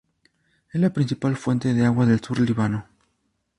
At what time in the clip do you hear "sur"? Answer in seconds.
2.23-2.35